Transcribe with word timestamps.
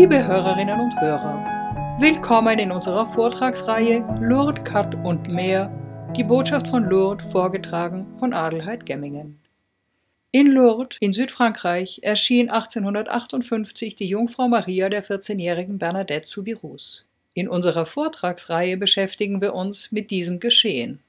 Liebe 0.00 0.24
Hörerinnen 0.24 0.78
und 0.78 0.94
Hörer, 1.00 1.96
willkommen 1.98 2.60
in 2.60 2.70
unserer 2.70 3.04
Vortragsreihe 3.10 4.06
Lourdes, 4.20 4.62
Cut 4.62 4.94
und 5.04 5.26
mehr, 5.26 5.72
die 6.16 6.22
Botschaft 6.22 6.68
von 6.68 6.84
Lourdes 6.84 7.32
vorgetragen 7.32 8.06
von 8.20 8.32
Adelheid 8.32 8.86
Gemmingen. 8.86 9.40
In 10.30 10.52
Lourdes 10.52 10.98
in 11.00 11.12
Südfrankreich 11.12 11.98
erschien 12.04 12.48
1858 12.48 13.96
die 13.96 14.06
Jungfrau 14.06 14.46
Maria 14.46 14.88
der 14.88 15.02
14-jährigen 15.02 15.78
Bernadette 15.78 16.28
Soubirous. 16.28 17.04
In 17.34 17.48
unserer 17.48 17.84
Vortragsreihe 17.84 18.76
beschäftigen 18.76 19.40
wir 19.40 19.52
uns 19.52 19.90
mit 19.90 20.12
diesem 20.12 20.38
Geschehen. 20.38 21.00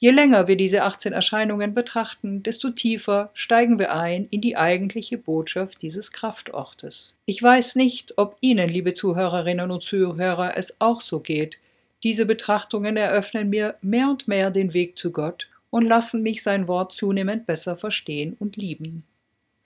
Je 0.00 0.12
länger 0.12 0.46
wir 0.46 0.56
diese 0.56 0.84
18 0.84 1.12
Erscheinungen 1.12 1.74
betrachten, 1.74 2.44
desto 2.44 2.70
tiefer 2.70 3.30
steigen 3.34 3.80
wir 3.80 3.92
ein 3.94 4.28
in 4.30 4.40
die 4.40 4.56
eigentliche 4.56 5.18
Botschaft 5.18 5.82
dieses 5.82 6.12
Kraftortes. 6.12 7.16
Ich 7.26 7.42
weiß 7.42 7.74
nicht, 7.74 8.14
ob 8.16 8.36
Ihnen, 8.40 8.68
liebe 8.68 8.92
Zuhörerinnen 8.92 9.72
und 9.72 9.82
Zuhörer, 9.82 10.56
es 10.56 10.80
auch 10.80 11.00
so 11.00 11.18
geht. 11.18 11.58
Diese 12.04 12.26
Betrachtungen 12.26 12.96
eröffnen 12.96 13.50
mir 13.50 13.74
mehr 13.82 14.08
und 14.08 14.28
mehr 14.28 14.52
den 14.52 14.72
Weg 14.72 14.96
zu 14.96 15.10
Gott 15.10 15.48
und 15.70 15.84
lassen 15.84 16.22
mich 16.22 16.44
sein 16.44 16.68
Wort 16.68 16.92
zunehmend 16.92 17.46
besser 17.46 17.76
verstehen 17.76 18.36
und 18.38 18.56
lieben. 18.56 19.02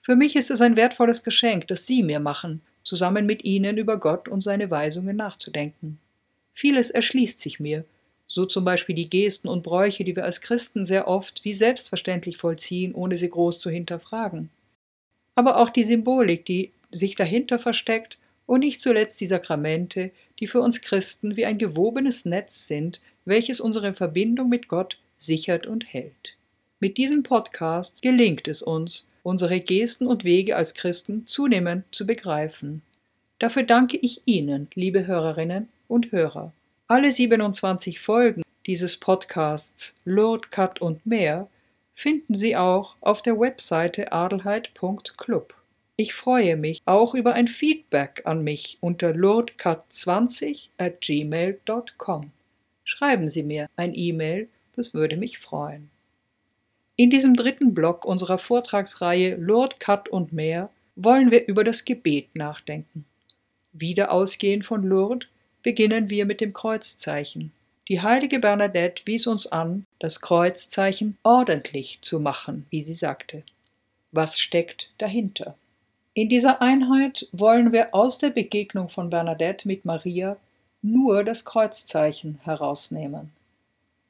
Für 0.01 0.15
mich 0.15 0.35
ist 0.35 0.49
es 0.49 0.61
ein 0.61 0.75
wertvolles 0.75 1.23
Geschenk, 1.23 1.67
das 1.67 1.85
Sie 1.85 2.01
mir 2.01 2.19
machen, 2.19 2.61
zusammen 2.81 3.27
mit 3.27 3.43
Ihnen 3.43 3.77
über 3.77 3.97
Gott 3.97 4.27
und 4.27 4.41
seine 4.41 4.71
Weisungen 4.71 5.15
nachzudenken. 5.15 5.99
Vieles 6.53 6.89
erschließt 6.89 7.39
sich 7.39 7.59
mir, 7.59 7.85
so 8.33 8.47
zum 8.47 8.65
Beispiel 8.65 8.95
die 8.95 9.11
Gesten 9.11 9.47
und 9.47 9.61
Bräuche, 9.61 10.03
die 10.03 10.15
wir 10.15 10.23
als 10.23 10.41
Christen 10.41 10.85
sehr 10.85 11.07
oft 11.07 11.45
wie 11.45 11.53
selbstverständlich 11.53 12.37
vollziehen, 12.37 12.95
ohne 12.95 13.15
sie 13.15 13.29
groß 13.29 13.59
zu 13.59 13.69
hinterfragen. 13.69 14.49
Aber 15.35 15.57
auch 15.57 15.69
die 15.69 15.83
Symbolik, 15.83 16.43
die 16.43 16.71
sich 16.91 17.13
dahinter 17.13 17.59
versteckt, 17.59 18.17
und 18.47 18.61
nicht 18.61 18.81
zuletzt 18.81 19.21
die 19.21 19.27
Sakramente, 19.27 20.09
die 20.39 20.47
für 20.47 20.61
uns 20.61 20.81
Christen 20.81 21.37
wie 21.37 21.45
ein 21.45 21.59
gewobenes 21.59 22.25
Netz 22.25 22.67
sind, 22.67 23.01
welches 23.23 23.61
unsere 23.61 23.93
Verbindung 23.93 24.49
mit 24.49 24.67
Gott 24.67 24.97
sichert 25.15 25.67
und 25.67 25.93
hält. 25.93 26.35
Mit 26.79 26.97
diesem 26.97 27.21
Podcast 27.21 28.01
gelingt 28.01 28.47
es 28.47 28.63
uns, 28.63 29.07
unsere 29.21 29.61
Gesten 29.61 30.07
und 30.07 30.23
Wege 30.23 30.55
als 30.55 30.73
Christen 30.73 31.27
zunehmend 31.27 31.85
zu 31.91 32.07
begreifen. 32.07 32.81
Dafür 33.37 33.61
danke 33.61 33.97
ich 33.97 34.23
Ihnen, 34.25 34.69
liebe 34.73 35.05
Hörerinnen 35.05 35.69
und 35.87 36.11
Hörer. 36.11 36.51
Alle 36.93 37.11
27 37.11 37.99
Folgen 37.99 38.43
dieses 38.67 38.97
Podcasts 38.97 39.95
Lord 40.05 40.51
Cut 40.51 40.79
und 40.79 41.03
mehr 41.07 41.49
finden 41.95 42.35
Sie 42.35 42.55
auch 42.55 42.97
auf 43.01 43.23
der 43.23 43.39
Webseite 43.39 44.11
adelheid.club. 44.11 45.55
Ich 45.95 46.13
freue 46.13 46.55
mich 46.55 46.83
auch 46.85 47.15
über 47.15 47.33
ein 47.33 47.47
Feedback 47.47 48.21
an 48.25 48.43
mich 48.43 48.77
unter 48.79 49.09
lordcut20 49.09 50.67
at 50.77 51.01
gmail.com. 51.01 52.31
Schreiben 52.83 53.27
Sie 53.27 53.41
mir 53.41 53.67
ein 53.75 53.95
E-Mail 53.95 54.47
das 54.75 54.93
würde 54.93 55.17
mich 55.17 55.39
freuen. 55.39 55.89
In 56.95 57.09
diesem 57.09 57.35
dritten 57.35 57.73
Block 57.73 58.05
unserer 58.05 58.37
Vortragsreihe 58.37 59.35
Lord 59.37 59.79
Cut 59.79 60.09
und 60.09 60.31
mehr 60.31 60.69
wollen 60.95 61.31
wir 61.31 61.47
über 61.47 61.63
das 61.63 61.85
Gebet 61.85 62.35
nachdenken. 62.35 63.05
Wieder 63.71 64.11
ausgehend 64.11 64.63
von 64.63 64.83
Lourdes 64.83 65.27
beginnen 65.63 66.09
wir 66.09 66.25
mit 66.25 66.41
dem 66.41 66.53
Kreuzzeichen. 66.53 67.51
Die 67.87 68.01
heilige 68.01 68.39
Bernadette 68.39 69.03
wies 69.05 69.27
uns 69.27 69.47
an, 69.47 69.85
das 69.99 70.21
Kreuzzeichen 70.21 71.17
ordentlich 71.23 71.99
zu 72.01 72.19
machen, 72.19 72.65
wie 72.69 72.81
sie 72.81 72.93
sagte. 72.93 73.43
Was 74.11 74.39
steckt 74.39 74.91
dahinter? 74.99 75.55
In 76.13 76.29
dieser 76.29 76.61
Einheit 76.61 77.27
wollen 77.31 77.71
wir 77.71 77.95
aus 77.95 78.19
der 78.19 78.29
Begegnung 78.29 78.87
von 78.87 79.09
Bernadette 79.09 79.67
mit 79.67 79.83
Maria 79.83 80.37
nur 80.81 81.23
das 81.23 81.43
Kreuzzeichen 81.43 82.39
herausnehmen. 82.43 83.31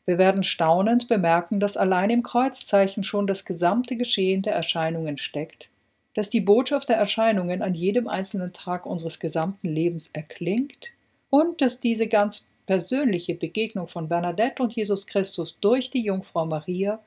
Wir 0.05 0.17
werden 0.17 0.43
staunend 0.43 1.07
bemerken, 1.07 1.59
dass 1.59 1.77
allein 1.77 2.09
im 2.09 2.23
Kreuzzeichen 2.23 3.03
schon 3.03 3.25
das 3.25 3.45
gesamte 3.45 3.95
Geschehen 3.95 4.41
der 4.41 4.53
Erscheinungen 4.53 5.17
steckt, 5.17 5.69
dass 6.13 6.29
die 6.29 6.41
Botschaft 6.41 6.89
der 6.89 6.97
Erscheinungen 6.97 7.61
an 7.61 7.73
jedem 7.73 8.09
einzelnen 8.09 8.51
Tag 8.51 8.85
unseres 8.85 9.19
gesamten 9.19 9.69
Lebens 9.69 10.09
erklingt 10.11 10.91
und 11.33 11.61
dass 11.61 11.79
diese 11.79 12.07
ganz 12.07 12.47
persönliche 12.67 13.33
Begegnung 13.33 13.87
von 13.87 14.07
Bernadette 14.07 14.61
und 14.61 14.75
Jesus 14.75 15.07
Christus 15.07 15.57
durch 15.59 15.89
die 15.89 16.03
Jungfrau 16.03 16.45
Maria 16.45 16.99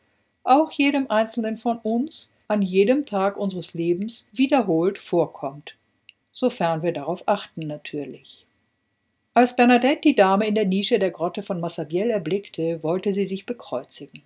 auch 0.42 0.72
jedem 0.72 1.08
einzelnen 1.08 1.56
von 1.56 1.78
uns 1.78 2.32
an 2.48 2.60
jedem 2.60 3.06
Tag 3.06 3.36
unseres 3.36 3.72
Lebens 3.72 4.26
wiederholt 4.32 4.98
vorkommt, 4.98 5.76
sofern 6.32 6.82
wir 6.82 6.90
darauf 6.90 7.22
achten 7.26 7.68
natürlich. 7.68 8.44
Als 9.32 9.54
Bernadette 9.54 10.00
die 10.00 10.16
Dame 10.16 10.48
in 10.48 10.56
der 10.56 10.66
Nische 10.66 10.98
der 10.98 11.12
Grotte 11.12 11.44
von 11.44 11.60
Massabielle 11.60 12.14
erblickte, 12.14 12.82
wollte 12.82 13.12
sie 13.12 13.26
sich 13.26 13.46
bekreuzigen. 13.46 14.22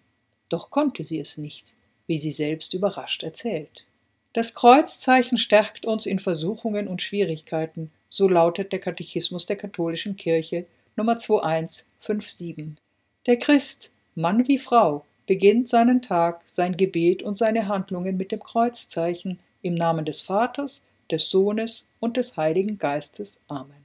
Doch 0.48 0.70
konnte 0.70 1.04
sie 1.04 1.20
es 1.20 1.36
nicht, 1.36 1.74
wie 2.06 2.16
sie 2.16 2.32
selbst 2.32 2.72
überrascht 2.72 3.22
erzählt. 3.22 3.84
Das 4.32 4.54
Kreuzzeichen 4.54 5.36
stärkt 5.36 5.84
uns 5.84 6.06
in 6.06 6.20
Versuchungen 6.20 6.88
und 6.88 7.02
Schwierigkeiten, 7.02 7.90
so 8.10 8.28
lautet 8.28 8.72
der 8.72 8.80
Katechismus 8.80 9.46
der 9.46 9.56
katholischen 9.56 10.16
Kirche 10.16 10.66
Nummer 10.96 11.16
2157. 11.16 12.76
Der 13.26 13.38
Christ, 13.38 13.92
Mann 14.14 14.46
wie 14.48 14.58
Frau, 14.58 15.06
beginnt 15.26 15.68
seinen 15.68 16.02
Tag, 16.02 16.42
sein 16.44 16.76
Gebet 16.76 17.22
und 17.22 17.38
seine 17.38 17.68
Handlungen 17.68 18.16
mit 18.16 18.32
dem 18.32 18.40
Kreuzzeichen 18.40 19.38
im 19.62 19.76
Namen 19.76 20.04
des 20.04 20.20
Vaters, 20.20 20.84
des 21.10 21.30
Sohnes 21.30 21.86
und 22.00 22.16
des 22.16 22.36
Heiligen 22.36 22.78
Geistes. 22.78 23.40
Amen. 23.46 23.84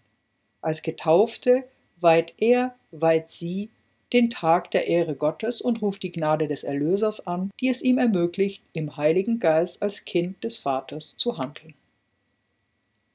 Als 0.62 0.82
Getaufte 0.82 1.64
weiht 2.02 2.34
er, 2.38 2.74
weiht 2.92 3.30
sie 3.30 3.70
den 4.14 4.30
Tag 4.30 4.72
der 4.72 4.88
Ehre 4.88 5.16
Gottes 5.16 5.62
und 5.62 5.82
ruft 5.82 6.02
die 6.02 6.12
Gnade 6.12 6.48
des 6.48 6.64
Erlösers 6.64 7.28
an, 7.28 7.52
die 7.60 7.70
es 7.70 7.84
ihm 7.84 7.98
ermöglicht, 7.98 8.64
im 8.74 8.98
Heiligen 8.98 9.40
Geist 9.40 9.82
als 9.82 10.06
Kind 10.06 10.44
des 10.44 10.58
Vaters 10.58 11.16
zu 11.18 11.38
handeln. 11.38 11.76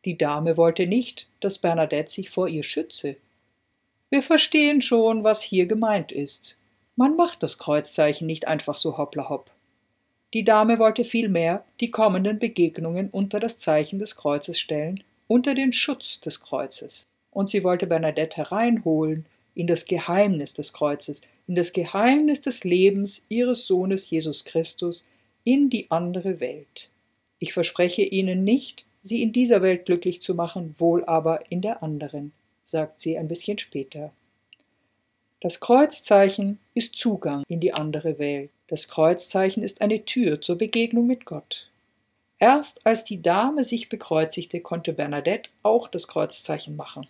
Die 0.04 0.16
Dame 0.16 0.56
wollte 0.56 0.86
nicht, 0.86 1.28
dass 1.40 1.58
Bernadette 1.58 2.10
sich 2.10 2.30
vor 2.30 2.48
ihr 2.48 2.62
schütze. 2.62 3.16
Wir 4.08 4.22
verstehen 4.22 4.82
schon, 4.82 5.24
was 5.24 5.42
hier 5.42 5.66
gemeint 5.66 6.10
ist. 6.12 6.60
Man 6.96 7.16
macht 7.16 7.42
das 7.42 7.58
Kreuzzeichen 7.58 8.26
nicht 8.26 8.48
einfach 8.48 8.76
so 8.76 8.98
hoppla 8.98 9.28
hopp. 9.28 9.50
Die 10.32 10.44
Dame 10.44 10.78
wollte 10.78 11.04
vielmehr 11.04 11.64
die 11.80 11.90
kommenden 11.90 12.38
Begegnungen 12.38 13.10
unter 13.10 13.40
das 13.40 13.58
Zeichen 13.58 13.98
des 13.98 14.16
Kreuzes 14.16 14.58
stellen, 14.58 15.02
unter 15.28 15.54
den 15.54 15.72
Schutz 15.72 16.20
des 16.20 16.40
Kreuzes 16.40 17.06
und 17.30 17.48
sie 17.48 17.64
wollte 17.64 17.86
Bernadette 17.86 18.36
hereinholen 18.38 19.26
in 19.54 19.66
das 19.66 19.86
Geheimnis 19.86 20.54
des 20.54 20.72
Kreuzes, 20.72 21.22
in 21.46 21.54
das 21.54 21.72
Geheimnis 21.72 22.42
des 22.42 22.64
Lebens 22.64 23.24
ihres 23.28 23.66
Sohnes 23.66 24.10
Jesus 24.10 24.44
Christus, 24.44 25.04
in 25.44 25.70
die 25.70 25.90
andere 25.90 26.40
Welt. 26.40 26.88
Ich 27.38 27.52
verspreche 27.52 28.02
Ihnen 28.02 28.44
nicht, 28.44 28.84
sie 29.00 29.22
in 29.22 29.32
dieser 29.32 29.62
Welt 29.62 29.86
glücklich 29.86 30.22
zu 30.22 30.34
machen, 30.34 30.74
wohl 30.78 31.04
aber 31.04 31.50
in 31.50 31.62
der 31.62 31.82
anderen, 31.82 32.32
sagt 32.62 33.00
sie 33.00 33.18
ein 33.18 33.28
bisschen 33.28 33.58
später. 33.58 34.12
Das 35.40 35.60
Kreuzzeichen 35.60 36.58
ist 36.74 36.96
Zugang 36.96 37.44
in 37.48 37.60
die 37.60 37.72
andere 37.72 38.18
Welt. 38.18 38.50
Das 38.68 38.88
Kreuzzeichen 38.88 39.62
ist 39.62 39.80
eine 39.80 40.04
Tür 40.04 40.40
zur 40.40 40.58
Begegnung 40.58 41.06
mit 41.06 41.24
Gott. 41.24 41.66
Erst 42.38 42.86
als 42.86 43.04
die 43.04 43.22
Dame 43.22 43.64
sich 43.64 43.88
bekreuzigte, 43.88 44.60
konnte 44.60 44.92
Bernadette 44.92 45.50
auch 45.62 45.88
das 45.88 46.08
Kreuzzeichen 46.08 46.76
machen. 46.76 47.06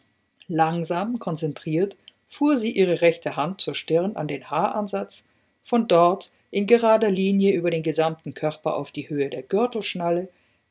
Langsam, 0.49 1.19
konzentriert, 1.19 1.97
fuhr 2.29 2.57
sie 2.57 2.73
ihre 2.73 3.01
rechte 3.01 3.37
Hand 3.37 3.61
zur 3.61 3.75
Stirn 3.75 4.17
an 4.17 4.29
den 4.29 4.51
Haaransatz, 4.51 5.25
von 5.65 5.87
dort 5.87 6.33
in 6.51 6.67
gerader 6.67 7.11
Linie 7.11 7.53
über 7.53 7.71
den 7.71 7.83
gesamten 7.83 8.35
Körper 8.35 8.77
auf 8.77 8.91
die 8.91 9.09
Höhe 9.09 9.29
der 9.29 9.43
Gürtelschnalle, 9.43 10.29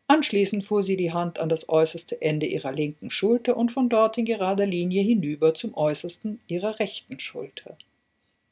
anschließend 0.10 0.66
fuhr 0.66 0.84
sie 0.84 0.98
die 0.98 1.14
Hand 1.14 1.40
an 1.40 1.48
das 1.48 1.70
äußerste 1.70 2.22
Ende 2.22 2.46
ihrer 2.46 2.74
linken 2.74 3.12
Schulter 3.12 3.56
und 3.56 3.72
von 3.72 3.88
dort 3.88 4.18
in 4.18 4.26
gerader 4.26 4.66
Linie 4.66 5.02
hinüber 5.02 5.54
zum 5.54 5.74
äußersten 5.74 6.42
ihrer 6.48 6.80
rechten 6.80 7.20
Schulter. 7.20 7.78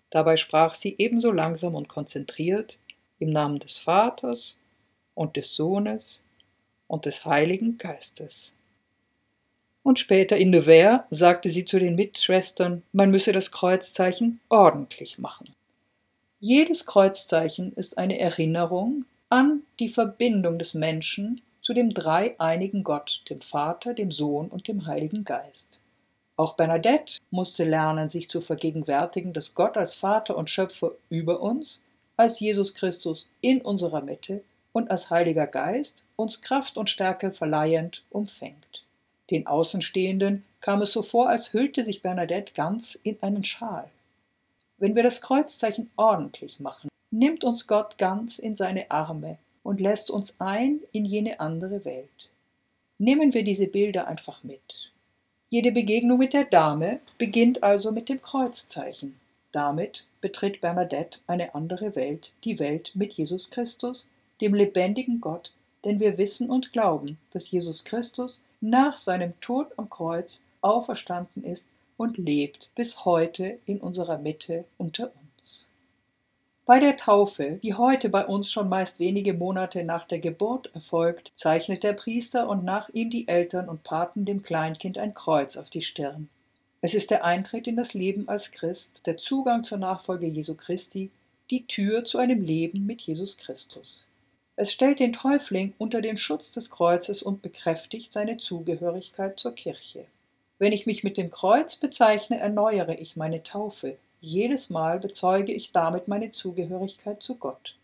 Dabei 0.09 0.37
sprach 0.37 0.73
sie 0.73 0.95
ebenso 0.97 1.31
langsam 1.31 1.75
und 1.75 1.89
konzentriert 1.89 2.77
im 3.19 3.31
Namen 3.31 3.59
des 3.59 3.77
Vaters 3.77 4.57
und 5.15 5.35
des 5.35 5.53
Sohnes 5.53 6.23
und 6.87 7.05
des 7.05 7.25
Heiligen 7.25 7.77
Geistes 7.77 8.53
und 9.87 9.99
später 9.99 10.35
in 10.35 10.49
Nevers 10.49 11.03
sagte 11.11 11.49
sie 11.49 11.63
zu 11.63 11.79
den 11.79 11.95
Mitschwestern, 11.95 12.83
man 12.91 13.09
müsse 13.09 13.31
das 13.31 13.53
Kreuzzeichen 13.53 14.41
ordentlich 14.49 15.17
machen. 15.17 15.55
Jedes 16.41 16.85
Kreuzzeichen 16.85 17.71
ist 17.71 17.97
eine 17.97 18.19
Erinnerung 18.19 19.05
an 19.29 19.61
die 19.79 19.87
Verbindung 19.87 20.59
des 20.59 20.73
Menschen 20.73 21.41
zu 21.67 21.73
dem 21.73 21.93
dreieinigen 21.93 22.85
Gott, 22.85 23.23
dem 23.29 23.41
Vater, 23.41 23.93
dem 23.93 24.09
Sohn 24.09 24.47
und 24.47 24.69
dem 24.69 24.85
Heiligen 24.85 25.25
Geist. 25.25 25.81
Auch 26.37 26.55
Bernadette 26.55 27.17
musste 27.29 27.65
lernen, 27.65 28.07
sich 28.07 28.29
zu 28.29 28.39
vergegenwärtigen, 28.39 29.33
dass 29.33 29.53
Gott 29.53 29.75
als 29.75 29.95
Vater 29.95 30.37
und 30.37 30.49
Schöpfer 30.49 30.93
über 31.09 31.41
uns, 31.41 31.81
als 32.15 32.39
Jesus 32.39 32.73
Christus 32.73 33.29
in 33.41 33.59
unserer 33.59 33.99
Mitte 33.99 34.45
und 34.71 34.89
als 34.89 35.09
Heiliger 35.09 35.45
Geist 35.45 36.05
uns 36.15 36.41
Kraft 36.41 36.77
und 36.77 36.89
Stärke 36.89 37.33
verleihend 37.33 38.01
umfängt. 38.11 38.85
Den 39.29 39.45
Außenstehenden 39.45 40.45
kam 40.61 40.81
es 40.81 40.93
so 40.93 41.03
vor, 41.03 41.27
als 41.27 41.51
hüllte 41.51 41.83
sich 41.83 42.01
Bernadette 42.01 42.53
ganz 42.53 42.95
in 42.95 43.21
einen 43.21 43.43
Schal. 43.43 43.89
Wenn 44.77 44.95
wir 44.95 45.03
das 45.03 45.21
Kreuzzeichen 45.21 45.91
ordentlich 45.97 46.61
machen, 46.61 46.87
nimmt 47.11 47.43
uns 47.43 47.67
Gott 47.67 47.97
ganz 47.97 48.39
in 48.39 48.55
seine 48.55 48.89
Arme 48.89 49.37
und 49.67 49.81
lässt 49.81 50.09
uns 50.09 50.39
ein 50.39 50.79
in 50.93 51.03
jene 51.03 51.41
andere 51.41 51.83
Welt. 51.83 52.29
Nehmen 52.99 53.33
wir 53.33 53.43
diese 53.43 53.67
Bilder 53.67 54.07
einfach 54.07 54.45
mit. 54.45 54.93
Jede 55.49 55.73
Begegnung 55.73 56.19
mit 56.19 56.31
der 56.33 56.45
Dame 56.45 57.01
beginnt 57.17 57.63
also 57.63 57.91
mit 57.91 58.07
dem 58.07 58.21
Kreuzzeichen. 58.21 59.19
Damit 59.51 60.05
betritt 60.21 60.61
Bernadette 60.61 61.19
eine 61.27 61.53
andere 61.53 61.97
Welt, 61.97 62.31
die 62.45 62.59
Welt 62.59 62.93
mit 62.95 63.11
Jesus 63.11 63.49
Christus, 63.49 64.09
dem 64.39 64.53
lebendigen 64.53 65.19
Gott, 65.19 65.51
denn 65.83 65.99
wir 65.99 66.17
wissen 66.17 66.49
und 66.49 66.71
glauben, 66.71 67.17
dass 67.33 67.51
Jesus 67.51 67.83
Christus 67.83 68.41
nach 68.61 68.97
seinem 68.97 69.37
Tod 69.41 69.67
am 69.75 69.89
Kreuz 69.89 70.45
auferstanden 70.61 71.43
ist 71.43 71.69
und 71.97 72.17
lebt 72.17 72.71
bis 72.75 73.03
heute 73.03 73.59
in 73.65 73.81
unserer 73.81 74.17
Mitte 74.17 74.63
unter 74.77 75.07
uns. 75.07 75.16
Bei 76.67 76.81
der 76.81 76.97
Taufe, 76.97 77.61
die 77.63 77.75
heute 77.75 78.09
bei 78.09 78.25
uns 78.25 78.51
schon 78.51 78.67
meist 78.67 78.99
wenige 78.99 79.33
Monate 79.33 79.85
nach 79.85 80.05
der 80.05 80.19
Geburt 80.19 80.69
erfolgt, 80.75 81.31
zeichnet 81.33 81.81
der 81.81 81.93
Priester 81.93 82.49
und 82.49 82.65
nach 82.65 82.89
ihm 82.89 83.09
die 83.09 83.29
Eltern 83.29 83.69
und 83.69 83.83
Paten 83.83 84.25
dem 84.25 84.43
Kleinkind 84.43 84.97
ein 84.97 85.13
Kreuz 85.13 85.55
auf 85.55 85.69
die 85.69 85.81
Stirn. 85.81 86.27
Es 86.81 86.93
ist 86.93 87.09
der 87.09 87.23
Eintritt 87.23 87.67
in 87.67 87.77
das 87.77 87.93
Leben 87.93 88.27
als 88.27 88.51
Christ, 88.51 89.03
der 89.05 89.15
Zugang 89.15 89.63
zur 89.63 89.77
Nachfolge 89.77 90.27
Jesu 90.27 90.55
Christi, 90.55 91.09
die 91.51 91.65
Tür 91.67 92.03
zu 92.03 92.17
einem 92.17 92.43
Leben 92.43 92.85
mit 92.85 92.99
Jesus 92.99 93.37
Christus. 93.37 94.05
Es 94.57 94.73
stellt 94.73 94.99
den 94.99 95.13
Täufling 95.13 95.73
unter 95.77 96.01
den 96.01 96.17
Schutz 96.17 96.51
des 96.51 96.69
Kreuzes 96.69 97.23
und 97.23 97.41
bekräftigt 97.41 98.11
seine 98.11 98.39
Zugehörigkeit 98.39 99.39
zur 99.39 99.55
Kirche. 99.55 100.03
Wenn 100.59 100.73
ich 100.73 100.85
mich 100.85 101.05
mit 101.05 101.15
dem 101.15 101.31
Kreuz 101.31 101.77
bezeichne, 101.77 102.39
erneuere 102.39 102.99
ich 102.99 103.15
meine 103.15 103.41
Taufe. 103.41 103.95
Jedes 104.19 104.71
Mal 104.71 104.99
bezeuge 104.99 105.53
ich 105.53 105.71
damit 105.71 106.07
meine 106.07 106.31
Zugehörigkeit 106.31 107.21
zu 107.21 107.35
Gott. 107.35 107.75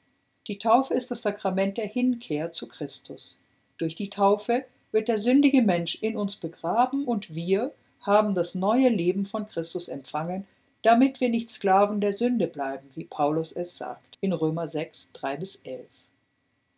Die 0.47 0.57
Taufe 0.57 0.95
ist 0.95 1.11
das 1.11 1.21
Sakrament 1.21 1.77
der 1.77 1.87
Hinkehr 1.87 2.51
zu 2.51 2.67
Christus. 2.67 3.37
Durch 3.77 3.95
die 3.95 4.09
Taufe 4.09 4.65
wird 4.91 5.07
der 5.07 5.19
sündige 5.19 5.61
Mensch 5.61 5.95
in 6.01 6.17
uns 6.17 6.35
begraben 6.37 7.05
und 7.05 7.35
wir 7.35 7.71
haben 8.01 8.33
das 8.35 8.55
neue 8.55 8.89
Leben 8.89 9.25
von 9.25 9.47
Christus 9.47 9.87
empfangen, 9.87 10.45
damit 10.81 11.21
wir 11.21 11.29
nicht 11.29 11.49
Sklaven 11.49 12.01
der 12.01 12.13
Sünde 12.13 12.47
bleiben, 12.47 12.89
wie 12.95 13.05
Paulus 13.05 13.51
es 13.51 13.77
sagt 13.77 14.17
in 14.19 14.33
Römer 14.33 14.67
6, 14.67 15.11
3 15.13 15.37
bis 15.37 15.57
11. 15.57 15.85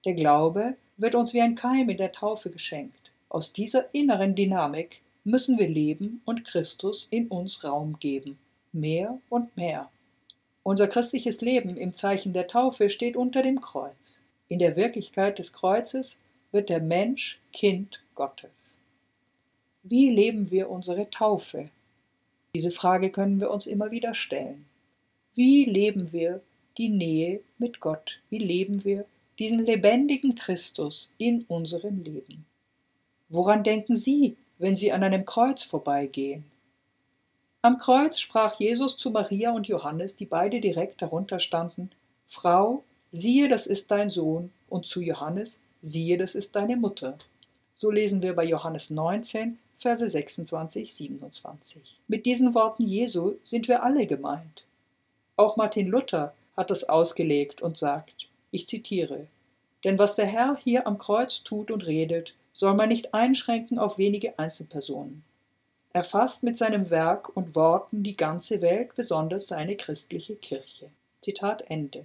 Der 0.04 0.13
Glaube 0.13 0.75
wird 0.98 1.16
uns 1.16 1.34
wie 1.34 1.42
ein 1.42 1.56
Keim 1.56 1.90
in 1.90 1.98
der 1.98 2.12
Taufe 2.12 2.50
geschenkt. 2.50 3.12
Aus 3.30 3.54
dieser 3.54 3.94
inneren 3.94 4.36
Dynamik 4.36 5.02
müssen 5.24 5.57
wir 5.57 5.68
leben 5.68 6.22
und 6.25 6.46
Christus 6.46 7.07
in 7.07 7.28
uns 7.28 7.63
Raum 7.63 7.98
geben. 8.00 8.38
Mehr 8.75 9.19
und 9.30 9.56
mehr. 9.57 9.89
Unser 10.63 10.88
christliches 10.88 11.42
Leben 11.42 11.77
im 11.77 11.94
Zeichen 11.94 12.33
der 12.33 12.48
Taufe 12.48 12.89
steht 12.89 13.16
unter 13.16 13.42
dem 13.42 13.62
Kreuz. 13.62 14.22
In 14.48 14.60
der 14.60 14.75
Wirklichkeit 14.75 15.39
des 15.39 15.54
Kreuzes 15.54 16.19
wird 16.51 16.69
der 16.69 16.81
Mensch 16.81 17.39
Kind 17.54 18.01
Gottes. 18.16 18.77
Wie 19.83 20.10
leben 20.10 20.51
wir 20.51 20.69
unsere 20.69 21.10
Taufe? 21.10 21.69
Diese 22.54 22.72
Frage 22.72 23.10
können 23.10 23.39
wir 23.39 23.51
uns 23.51 23.66
immer 23.66 23.92
wieder 23.92 24.13
stellen. 24.13 24.66
Wie 25.36 25.66
leben 25.66 26.12
wir 26.12 26.42
die 26.78 26.89
Nähe 26.89 27.42
mit 27.57 27.80
Gott? 27.80 28.19
Wie 28.30 28.39
leben 28.39 28.83
wir 28.83 29.06
diesen 29.39 29.66
lebendigen 29.66 30.36
Christus 30.36 31.12
in 31.18 31.45
unserem 31.48 32.04
Leben. 32.04 32.45
Woran 33.30 33.63
denken 33.63 33.95
Sie, 33.95 34.38
wenn 34.57 34.78
Sie 34.78 34.92
an 34.92 35.04
einem 35.04 35.25
Kreuz 35.25 35.63
vorbeigehen? 35.63 36.45
Am 37.66 37.80
Kreuz 37.80 38.20
sprach 38.20 38.60
Jesus 38.60 38.96
zu 38.96 39.10
Maria 39.10 39.50
und 39.52 39.68
Johannes, 39.68 40.16
die 40.16 40.28
beide 40.28 40.62
direkt 40.62 41.02
darunter 41.02 41.40
standen, 41.40 41.90
Frau, 42.28 42.84
siehe, 43.10 43.50
das 43.50 43.66
ist 43.66 43.90
dein 43.90 44.12
Sohn, 44.12 44.52
und 44.70 44.86
zu 44.86 45.02
Johannes, 45.02 45.62
siehe, 45.82 46.20
das 46.20 46.36
ist 46.36 46.56
deine 46.56 46.78
Mutter. 46.78 47.18
So 47.74 47.90
lesen 47.90 48.22
wir 48.22 48.36
bei 48.36 48.44
Johannes 48.44 48.92
19, 48.92 49.58
Verse 49.80 50.08
26, 50.08 50.94
27. 50.94 51.82
Mit 52.08 52.28
diesen 52.28 52.54
Worten 52.54 52.84
Jesu 52.84 53.34
sind 53.42 53.68
wir 53.68 53.82
alle 53.82 54.06
gemeint. 54.06 54.64
Auch 55.36 55.58
Martin 55.58 55.88
Luther 55.88 56.36
hat 56.56 56.70
das 56.70 56.88
ausgelegt 56.88 57.64
und 57.64 57.80
sagt, 57.80 58.28
ich 58.52 58.68
zitiere 58.68 59.26
Denn 59.84 59.98
was 59.98 60.16
der 60.16 60.28
Herr 60.28 60.56
hier 60.56 60.86
am 60.86 61.00
Kreuz 61.00 61.42
tut 61.42 61.72
und 61.72 61.88
redet, 61.88 62.36
soll 62.54 62.76
man 62.76 62.90
nicht 62.90 63.16
einschränken 63.16 63.80
auf 63.80 63.98
wenige 63.98 64.38
Einzelpersonen. 64.38 65.24
Er 65.95 66.03
fasst 66.03 66.44
mit 66.44 66.57
seinem 66.57 66.89
Werk 66.89 67.38
und 67.38 67.56
Worten 67.56 68.03
die 68.03 68.18
ganze 68.18 68.59
Welt, 68.59 68.94
besonders 68.97 69.47
seine 69.47 69.77
christliche 69.77 70.36
Kirche. 70.36 70.89
Zitat 71.21 71.63
Ende. 71.69 72.03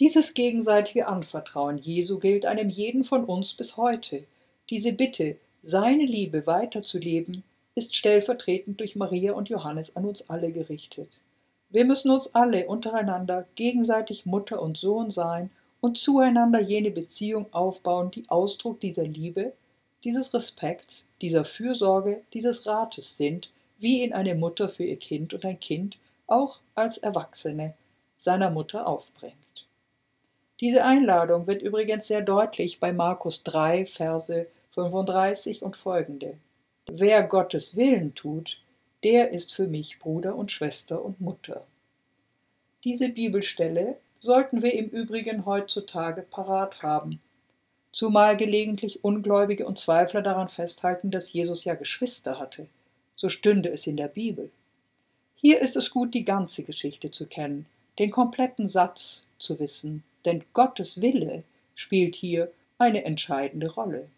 Dieses 0.00 0.34
gegenseitige 0.34 1.06
Anvertrauen 1.06 1.78
Jesu 1.78 2.18
gilt 2.18 2.46
einem 2.46 2.68
jeden 2.68 3.04
von 3.04 3.24
uns 3.26 3.54
bis 3.54 3.76
heute. 3.76 4.24
Diese 4.70 4.92
Bitte, 4.92 5.36
seine 5.62 6.04
Liebe 6.04 6.48
weiterzuleben, 6.48 7.44
ist 7.76 7.94
stellvertretend 7.94 8.80
durch 8.80 8.96
Maria 8.96 9.34
und 9.34 9.48
Johannes 9.48 9.94
an 9.94 10.04
uns 10.04 10.28
alle 10.28 10.50
gerichtet. 10.50 11.16
Wir 11.70 11.84
müssen 11.84 12.10
uns 12.10 12.34
alle 12.34 12.66
untereinander 12.66 13.46
gegenseitig 13.54 14.26
Mutter 14.26 14.60
und 14.60 14.76
Sohn 14.76 15.12
sein 15.12 15.50
und 15.80 15.96
zueinander 15.96 16.58
jene 16.58 16.90
Beziehung 16.90 17.46
aufbauen, 17.52 18.10
die 18.10 18.28
Ausdruck 18.28 18.80
dieser 18.80 19.04
Liebe, 19.04 19.52
dieses 20.04 20.32
Respekts, 20.34 21.06
dieser 21.20 21.44
Fürsorge, 21.44 22.22
dieses 22.32 22.66
Rates 22.66 23.16
sind, 23.16 23.50
wie 23.78 24.02
ihn 24.02 24.12
eine 24.12 24.34
Mutter 24.34 24.68
für 24.68 24.84
ihr 24.84 24.98
Kind 24.98 25.34
und 25.34 25.44
ein 25.44 25.60
Kind 25.60 25.96
auch 26.26 26.58
als 26.74 26.98
Erwachsene 26.98 27.74
seiner 28.16 28.50
Mutter 28.50 28.86
aufbringt. 28.86 29.34
Diese 30.60 30.84
Einladung 30.84 31.46
wird 31.46 31.62
übrigens 31.62 32.08
sehr 32.08 32.20
deutlich 32.20 32.80
bei 32.80 32.92
Markus 32.92 33.44
3, 33.44 33.86
Verse 33.86 34.46
35 34.74 35.62
und 35.62 35.76
folgende. 35.76 36.34
Wer 36.90 37.22
Gottes 37.22 37.76
Willen 37.76 38.14
tut, 38.14 38.60
der 39.04 39.30
ist 39.30 39.54
für 39.54 39.68
mich 39.68 39.98
Bruder 40.00 40.34
und 40.34 40.50
Schwester 40.50 41.04
und 41.04 41.20
Mutter. 41.20 41.64
Diese 42.82 43.08
Bibelstelle 43.08 43.96
sollten 44.18 44.62
wir 44.62 44.72
im 44.74 44.88
Übrigen 44.88 45.46
heutzutage 45.46 46.22
parat 46.22 46.82
haben, 46.82 47.20
zumal 47.92 48.36
gelegentlich 48.36 49.04
Ungläubige 49.04 49.66
und 49.66 49.78
Zweifler 49.78 50.22
daran 50.22 50.48
festhalten, 50.48 51.10
dass 51.10 51.32
Jesus 51.32 51.64
ja 51.64 51.74
Geschwister 51.74 52.38
hatte. 52.38 52.66
So 53.14 53.28
stünde 53.28 53.70
es 53.70 53.86
in 53.86 53.96
der 53.96 54.08
Bibel. 54.08 54.50
Hier 55.34 55.60
ist 55.60 55.76
es 55.76 55.90
gut, 55.90 56.14
die 56.14 56.24
ganze 56.24 56.64
Geschichte 56.64 57.10
zu 57.10 57.26
kennen, 57.26 57.66
den 57.98 58.10
kompletten 58.10 58.68
Satz 58.68 59.26
zu 59.38 59.58
wissen, 59.58 60.02
denn 60.24 60.44
Gottes 60.52 61.00
Wille 61.00 61.44
spielt 61.74 62.16
hier 62.16 62.50
eine 62.78 63.04
entscheidende 63.04 63.70
Rolle. 63.70 64.08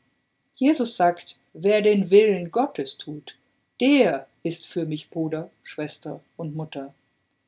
Jesus 0.55 0.97
sagt, 0.97 1.37
wer 1.53 1.83
den 1.83 2.11
Willen 2.11 2.51
Gottes 2.51 2.99
tut, 2.99 3.35
der 3.81 4.27
ist 4.43 4.67
für 4.69 4.85
mich 4.85 5.11
Bruder, 5.11 5.51
Schwester 5.63 6.21
und 6.37 6.55
Mutter. 6.55 6.95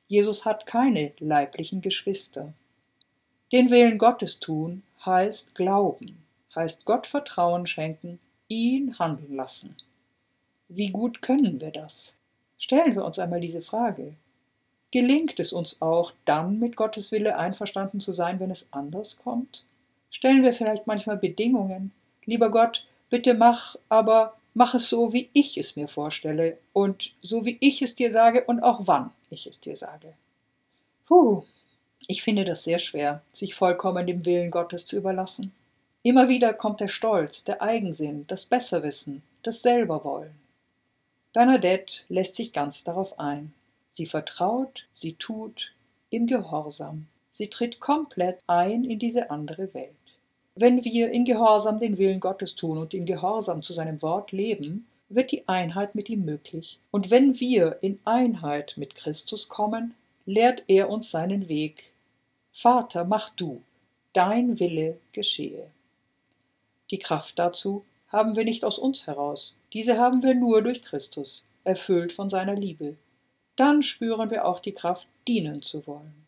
Jesus 0.08 0.44
hat 0.44 0.66
keine 0.66 1.12
leiblichen 1.18 1.80
Geschwister. 1.80 2.52
Den 3.52 3.70
Willen 3.70 3.98
Gottes 3.98 4.40
tun 4.40 4.82
heißt 5.04 5.54
Glauben, 5.54 6.22
heißt 6.54 6.84
Gott 6.84 7.06
Vertrauen 7.06 7.66
schenken, 7.66 8.18
ihn 8.48 8.98
handeln 8.98 9.36
lassen. 9.36 9.76
Wie 10.68 10.90
gut 10.90 11.22
können 11.22 11.60
wir 11.60 11.70
das? 11.70 12.16
Stellen 12.58 12.94
wir 12.94 13.04
uns 13.04 13.18
einmal 13.18 13.40
diese 13.40 13.62
Frage. 13.62 14.14
Gelingt 14.90 15.40
es 15.40 15.52
uns 15.52 15.80
auch, 15.80 16.12
dann 16.24 16.58
mit 16.58 16.76
Gottes 16.76 17.12
Wille 17.12 17.36
einverstanden 17.36 17.98
zu 17.98 18.12
sein, 18.12 18.40
wenn 18.40 18.50
es 18.50 18.68
anders 18.72 19.18
kommt? 19.18 19.64
Stellen 20.10 20.42
wir 20.42 20.52
vielleicht 20.52 20.86
manchmal 20.86 21.16
Bedingungen? 21.16 21.92
Lieber 22.24 22.50
Gott, 22.50 22.86
bitte 23.08 23.34
mach, 23.34 23.76
aber 23.88 24.36
mach 24.54 24.74
es 24.74 24.88
so, 24.88 25.12
wie 25.12 25.30
ich 25.32 25.56
es 25.56 25.76
mir 25.76 25.88
vorstelle 25.88 26.58
und 26.72 27.12
so, 27.22 27.44
wie 27.46 27.56
ich 27.60 27.82
es 27.82 27.94
dir 27.94 28.12
sage 28.12 28.44
und 28.44 28.62
auch 28.62 28.82
wann 28.84 29.10
ich 29.30 29.46
es 29.46 29.60
dir 29.60 29.76
sage. 29.76 30.12
Puh, 31.06 31.42
ich 32.08 32.22
finde 32.22 32.44
das 32.44 32.64
sehr 32.64 32.78
schwer, 32.78 33.22
sich 33.32 33.54
vollkommen 33.54 34.06
dem 34.06 34.24
Willen 34.26 34.50
Gottes 34.50 34.86
zu 34.86 34.96
überlassen. 34.96 35.52
Immer 36.02 36.28
wieder 36.28 36.52
kommt 36.52 36.80
der 36.80 36.88
Stolz, 36.88 37.44
der 37.44 37.62
Eigensinn, 37.62 38.26
das 38.26 38.46
Besserwissen, 38.46 39.22
das 39.42 39.62
Selberwollen. 39.62 40.34
Bernadette 41.32 42.04
lässt 42.08 42.36
sich 42.36 42.52
ganz 42.52 42.84
darauf 42.84 43.18
ein. 43.18 43.52
Sie 43.88 44.06
vertraut, 44.06 44.84
sie 44.90 45.14
tut, 45.14 45.72
im 46.10 46.26
Gehorsam. 46.26 47.06
Sie 47.30 47.48
tritt 47.48 47.80
komplett 47.80 48.40
ein 48.46 48.84
in 48.84 48.98
diese 48.98 49.30
andere 49.30 49.72
Welt. 49.74 49.90
Wenn 50.54 50.84
wir 50.84 51.10
in 51.10 51.24
Gehorsam 51.24 51.80
den 51.80 51.96
Willen 51.96 52.20
Gottes 52.20 52.54
tun 52.54 52.76
und 52.76 52.92
in 52.92 53.06
Gehorsam 53.06 53.62
zu 53.62 53.72
seinem 53.72 54.02
Wort 54.02 54.32
leben, 54.32 54.86
wird 55.08 55.30
die 55.30 55.48
Einheit 55.48 55.94
mit 55.94 56.10
ihm 56.10 56.24
möglich. 56.24 56.78
Und 56.90 57.10
wenn 57.10 57.40
wir 57.40 57.78
in 57.80 57.98
Einheit 58.04 58.74
mit 58.76 58.94
Christus 58.94 59.48
kommen, 59.48 59.94
lehrt 60.26 60.64
er 60.68 60.90
uns 60.90 61.10
seinen 61.10 61.48
Weg. 61.48 61.91
Vater, 62.52 63.04
mach 63.04 63.30
du, 63.30 63.62
dein 64.12 64.60
Wille 64.60 64.98
geschehe. 65.12 65.70
Die 66.90 66.98
Kraft 66.98 67.38
dazu 67.38 67.84
haben 68.08 68.36
wir 68.36 68.44
nicht 68.44 68.64
aus 68.64 68.78
uns 68.78 69.06
heraus, 69.06 69.56
diese 69.72 69.98
haben 69.98 70.22
wir 70.22 70.34
nur 70.34 70.60
durch 70.62 70.82
Christus, 70.82 71.46
erfüllt 71.64 72.12
von 72.12 72.28
seiner 72.28 72.54
Liebe. 72.54 72.96
Dann 73.56 73.82
spüren 73.82 74.30
wir 74.30 74.46
auch 74.46 74.60
die 74.60 74.72
Kraft, 74.72 75.08
dienen 75.26 75.62
zu 75.62 75.86
wollen. 75.86 76.26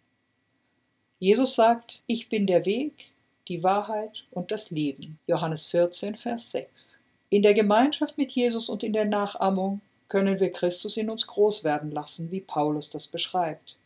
Jesus 1.19 1.55
sagt, 1.55 2.03
ich 2.07 2.29
bin 2.29 2.47
der 2.47 2.65
Weg, 2.65 3.13
die 3.49 3.63
Wahrheit 3.63 4.25
und 4.31 4.51
das 4.51 4.71
Leben. 4.71 5.19
Johannes 5.27 5.67
14, 5.67 6.17
Vers 6.17 6.51
6. 6.53 6.99
In 7.29 7.43
der 7.43 7.55
Gemeinschaft 7.55 8.17
mit 8.17 8.33
Jesus 8.33 8.69
und 8.69 8.83
in 8.83 8.93
der 8.93 9.05
Nachahmung 9.05 9.81
können 10.09 10.41
wir 10.41 10.53
Christus 10.53 10.97
in 10.97 11.11
uns 11.11 11.27
groß 11.27 11.65
werden 11.65 11.91
lassen, 11.91 12.31
wie 12.31 12.41
Paulus 12.41 12.89
das 12.91 13.09
beschreibt. 13.09 13.77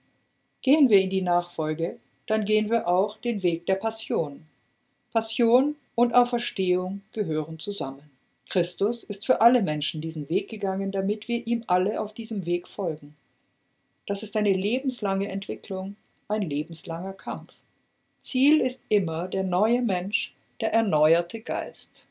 Gehen 0.62 0.88
wir 0.88 1.00
in 1.00 1.10
die 1.10 1.22
Nachfolge, 1.22 1.98
dann 2.28 2.44
gehen 2.44 2.70
wir 2.70 2.86
auch 2.86 3.16
den 3.16 3.42
Weg 3.42 3.66
der 3.66 3.74
Passion. 3.74 4.46
Passion 5.12 5.74
und 5.94 6.14
Auferstehung 6.14 7.02
gehören 7.12 7.58
zusammen. 7.58 8.08
Christus 8.48 9.02
ist 9.02 9.26
für 9.26 9.40
alle 9.40 9.62
Menschen 9.62 10.00
diesen 10.00 10.28
Weg 10.28 10.48
gegangen, 10.48 10.92
damit 10.92 11.26
wir 11.26 11.46
ihm 11.46 11.64
alle 11.66 12.00
auf 12.00 12.14
diesem 12.14 12.46
Weg 12.46 12.68
folgen. 12.68 13.16
Das 14.06 14.22
ist 14.22 14.36
eine 14.36 14.52
lebenslange 14.52 15.28
Entwicklung, 15.28 15.96
ein 16.28 16.42
lebenslanger 16.42 17.14
Kampf. 17.14 17.52
Ziel 18.20 18.60
ist 18.60 18.84
immer 18.88 19.28
der 19.28 19.42
neue 19.42 19.82
Mensch, 19.82 20.34
der 20.60 20.72
erneuerte 20.72 21.40
Geist. 21.40 22.06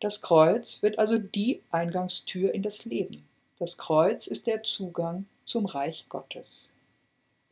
Das 0.00 0.20
Kreuz 0.20 0.82
wird 0.82 0.98
also 0.98 1.18
die 1.18 1.60
Eingangstür 1.70 2.52
in 2.52 2.62
das 2.62 2.84
Leben. 2.84 3.24
Das 3.58 3.78
Kreuz 3.78 4.26
ist 4.26 4.48
der 4.48 4.64
Zugang 4.64 5.26
zum 5.44 5.66
Reich 5.66 6.06
Gottes. 6.08 6.71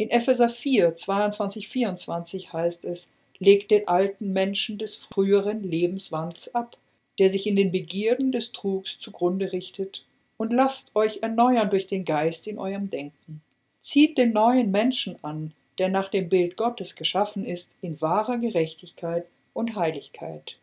In 0.00 0.08
Epheser 0.08 0.48
4, 0.48 0.96
22, 0.96 1.68
24 1.68 2.54
heißt 2.54 2.86
es, 2.86 3.10
legt 3.38 3.70
den 3.70 3.86
alten 3.86 4.32
Menschen 4.32 4.78
des 4.78 4.96
früheren 4.96 5.62
Lebenswandels 5.62 6.54
ab, 6.54 6.78
der 7.18 7.28
sich 7.28 7.46
in 7.46 7.54
den 7.54 7.70
Begierden 7.70 8.32
des 8.32 8.52
Trugs 8.52 8.98
zugrunde 8.98 9.52
richtet, 9.52 10.06
und 10.38 10.54
lasst 10.54 10.96
euch 10.96 11.18
erneuern 11.20 11.68
durch 11.68 11.86
den 11.86 12.06
Geist 12.06 12.46
in 12.46 12.58
eurem 12.58 12.88
Denken. 12.88 13.42
Zieht 13.80 14.16
den 14.16 14.32
neuen 14.32 14.70
Menschen 14.70 15.22
an, 15.22 15.52
der 15.76 15.90
nach 15.90 16.08
dem 16.08 16.30
Bild 16.30 16.56
Gottes 16.56 16.96
geschaffen 16.96 17.44
ist, 17.44 17.70
in 17.82 18.00
wahrer 18.00 18.38
Gerechtigkeit 18.38 19.26
und 19.52 19.76
Heiligkeit. 19.76 20.56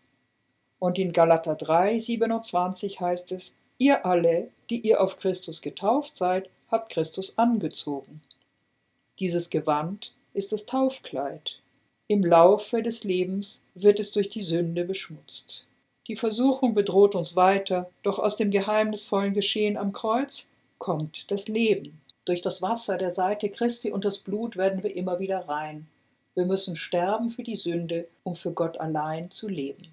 Und 0.79 0.97
in 0.97 1.13
Galater 1.13 1.53
3, 1.53 1.99
27 1.99 2.99
heißt 3.01 3.33
es, 3.33 3.53
ihr 3.77 4.03
alle, 4.03 4.49
die 4.71 4.79
ihr 4.79 4.99
auf 4.99 5.19
Christus 5.19 5.61
getauft 5.61 6.17
seid, 6.17 6.49
habt 6.71 6.91
Christus 6.91 7.37
angezogen. 7.37 8.21
Dieses 9.19 9.49
Gewand 9.49 10.13
ist 10.33 10.51
das 10.51 10.67
Taufkleid. 10.67 11.59
Im 12.07 12.23
Laufe 12.23 12.83
des 12.83 13.03
Lebens 13.03 13.63
wird 13.73 13.99
es 13.99 14.11
durch 14.11 14.29
die 14.29 14.43
Sünde 14.43 14.85
beschmutzt. 14.85 15.65
Die 16.07 16.15
Versuchung 16.15 16.75
bedroht 16.75 17.15
uns 17.15 17.35
weiter, 17.35 17.89
doch 18.03 18.19
aus 18.19 18.37
dem 18.37 18.51
geheimnisvollen 18.51 19.33
Geschehen 19.33 19.75
am 19.75 19.91
Kreuz 19.91 20.45
kommt 20.77 21.29
das 21.31 21.47
Leben. 21.47 21.99
Durch 22.25 22.41
das 22.41 22.61
Wasser 22.61 22.97
der 22.97 23.11
Seite 23.11 23.49
Christi 23.49 23.91
und 23.91 24.05
das 24.05 24.19
Blut 24.19 24.55
werden 24.55 24.83
wir 24.83 24.95
immer 24.95 25.19
wieder 25.19 25.49
rein. 25.49 25.87
Wir 26.35 26.45
müssen 26.45 26.75
sterben 26.75 27.31
für 27.31 27.43
die 27.43 27.55
Sünde, 27.55 28.07
um 28.23 28.35
für 28.35 28.51
Gott 28.51 28.79
allein 28.79 29.31
zu 29.31 29.47
leben. 29.47 29.87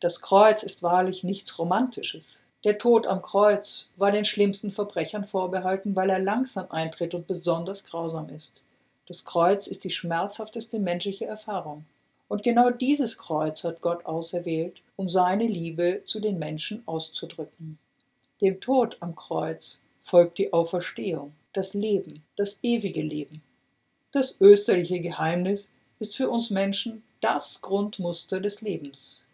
Das 0.00 0.22
Kreuz 0.22 0.62
ist 0.62 0.82
wahrlich 0.82 1.22
nichts 1.22 1.58
Romantisches. 1.58 2.44
Der 2.64 2.78
Tod 2.78 3.06
am 3.06 3.22
Kreuz 3.22 3.90
war 3.96 4.10
den 4.10 4.24
schlimmsten 4.24 4.72
Verbrechern 4.72 5.26
vorbehalten, 5.26 5.94
weil 5.94 6.10
er 6.10 6.18
langsam 6.18 6.70
eintritt 6.70 7.14
und 7.14 7.26
besonders 7.26 7.84
grausam 7.84 8.28
ist. 8.30 8.64
Das 9.06 9.24
Kreuz 9.24 9.68
ist 9.68 9.84
die 9.84 9.90
schmerzhafteste 9.90 10.78
menschliche 10.78 11.26
Erfahrung. 11.26 11.84
Und 12.28 12.42
genau 12.42 12.70
dieses 12.70 13.16
Kreuz 13.16 13.64
hat 13.64 13.80
Gott 13.80 14.04
auserwählt, 14.04 14.82
um 14.96 15.08
seine 15.08 15.46
Liebe 15.46 16.02
zu 16.04 16.20
den 16.20 16.38
Menschen 16.38 16.82
auszudrücken. 16.86 17.78
Dem 18.40 18.60
Tod 18.60 18.96
am 19.00 19.14
Kreuz 19.14 19.80
folgt 20.04 20.38
die 20.38 20.52
Auferstehung 20.52 21.32
das 21.54 21.74
Leben, 21.74 22.22
das 22.36 22.60
ewige 22.62 23.02
Leben. 23.02 23.42
Das 24.12 24.40
österliche 24.40 25.00
Geheimnis 25.00 25.74
ist 25.98 26.16
für 26.16 26.30
uns 26.30 26.50
Menschen 26.50 27.02
das 27.20 27.62
Grundmuster 27.62 28.40
des 28.40 28.60
Lebens. 28.60 29.24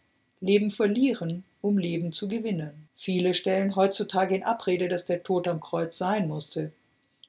Leben 0.40 0.71
verlieren, 0.71 1.45
um 1.61 1.78
Leben 1.78 2.12
zu 2.12 2.28
gewinnen. 2.28 2.84
Viele 2.94 3.34
stellen 3.34 3.76
heutzutage 3.76 4.34
in 4.34 4.44
Abrede, 4.44 4.88
dass 4.88 5.06
der 5.06 5.22
Tod 5.22 5.48
am 5.48 5.60
Kreuz 5.60 5.98
sein 5.98 6.28
musste. 6.28 6.72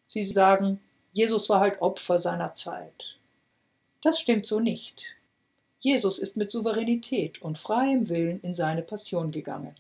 Sie 0.05 0.24
sagen, 0.24 0.79
Jesus 1.13 1.50
war 1.50 1.60
halt 1.60 1.81
Opfer 1.81 2.19
seiner 2.19 2.53
Zeit. 2.53 3.15
Das 4.03 4.19
stimmt 4.19 4.45
so 4.45 4.60
nicht. 4.60 5.15
Jesus 5.79 6.19
ist 6.19 6.38
mit 6.38 6.51
Souveränität 6.51 7.41
und 7.41 7.57
freiem 7.57 8.10
Willen 8.10 8.39
in 8.41 8.55
seine 8.55 8.81
Passion 8.81 9.31
gegangen. 9.31 9.75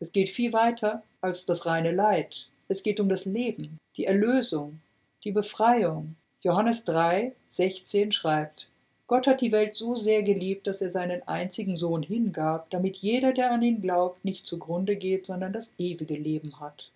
Es 0.00 0.12
geht 0.12 0.30
viel 0.30 0.52
weiter 0.52 1.02
als 1.20 1.46
das 1.46 1.66
reine 1.66 1.92
Leid, 1.92 2.46
es 2.68 2.82
geht 2.82 3.00
um 3.00 3.08
das 3.08 3.24
Leben, 3.24 3.78
die 3.96 4.04
Erlösung, 4.04 4.80
die 5.24 5.32
Befreiung. 5.32 6.16
Johannes 6.42 6.84
3, 6.84 7.32
16 7.46 8.12
schreibt, 8.12 8.68
Gott 9.08 9.26
hat 9.26 9.40
die 9.40 9.52
Welt 9.52 9.74
so 9.74 9.96
sehr 9.96 10.22
geliebt, 10.22 10.66
dass 10.66 10.82
er 10.82 10.90
seinen 10.90 11.26
einzigen 11.26 11.78
Sohn 11.78 12.02
hingab, 12.02 12.68
damit 12.68 12.96
jeder, 12.98 13.32
der 13.32 13.50
an 13.50 13.62
ihn 13.62 13.80
glaubt, 13.80 14.22
nicht 14.22 14.46
zugrunde 14.46 14.96
geht, 14.96 15.24
sondern 15.24 15.54
das 15.54 15.74
ewige 15.78 16.14
Leben 16.14 16.60
hat. 16.60 16.90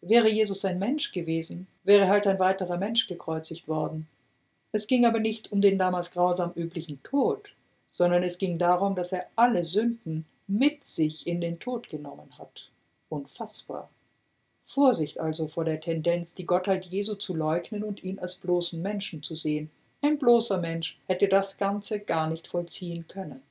Wäre 0.00 0.30
Jesus 0.30 0.64
ein 0.64 0.78
Mensch 0.78 1.10
gewesen, 1.10 1.66
wäre 1.82 2.06
halt 2.06 2.28
ein 2.28 2.38
weiterer 2.38 2.76
Mensch 2.76 3.08
gekreuzigt 3.08 3.66
worden. 3.66 4.06
Es 4.70 4.86
ging 4.86 5.04
aber 5.04 5.18
nicht 5.18 5.50
um 5.50 5.60
den 5.60 5.76
damals 5.76 6.12
grausam 6.12 6.52
üblichen 6.54 7.02
Tod, 7.02 7.50
sondern 7.90 8.22
es 8.22 8.38
ging 8.38 8.60
darum, 8.60 8.94
dass 8.94 9.12
er 9.12 9.26
alle 9.34 9.64
Sünden 9.64 10.24
mit 10.46 10.84
sich 10.84 11.26
in 11.26 11.40
den 11.40 11.58
Tod 11.58 11.88
genommen 11.88 12.38
hat. 12.38 12.70
Unfassbar. 13.08 13.90
Vorsicht 14.66 15.18
also 15.18 15.48
vor 15.48 15.64
der 15.64 15.80
Tendenz, 15.80 16.34
die 16.34 16.46
Gottheit 16.46 16.84
Jesu 16.84 17.16
zu 17.16 17.34
leugnen 17.34 17.82
und 17.82 18.04
ihn 18.04 18.20
als 18.20 18.36
bloßen 18.36 18.80
Menschen 18.80 19.24
zu 19.24 19.34
sehen. 19.34 19.68
Ein 20.00 20.18
bloßer 20.18 20.58
Mensch 20.58 20.98
hätte 21.06 21.28
das 21.28 21.58
Ganze 21.58 22.00
gar 22.00 22.28
nicht 22.28 22.48
vollziehen 22.48 23.06
können. 23.08 23.42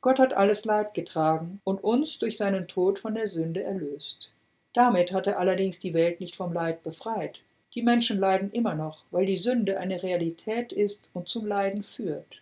Gott 0.00 0.18
hat 0.18 0.32
alles 0.32 0.64
Leid 0.64 0.94
getragen 0.94 1.60
und 1.64 1.82
uns 1.82 2.18
durch 2.18 2.36
seinen 2.36 2.68
Tod 2.68 2.98
von 2.98 3.14
der 3.14 3.26
Sünde 3.26 3.62
erlöst. 3.62 4.30
Damit 4.72 5.12
hat 5.12 5.26
er 5.26 5.38
allerdings 5.38 5.80
die 5.80 5.94
Welt 5.94 6.20
nicht 6.20 6.36
vom 6.36 6.52
Leid 6.52 6.82
befreit. 6.82 7.40
Die 7.74 7.82
Menschen 7.82 8.18
leiden 8.18 8.52
immer 8.52 8.74
noch, 8.74 9.02
weil 9.10 9.26
die 9.26 9.36
Sünde 9.36 9.78
eine 9.78 10.02
Realität 10.02 10.72
ist 10.72 11.10
und 11.14 11.28
zum 11.28 11.46
Leiden 11.46 11.82
führt. 11.82 12.40